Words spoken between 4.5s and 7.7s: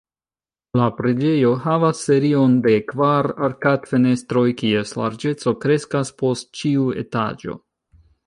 kies larĝeco kreskas post ĉiu etaĝo.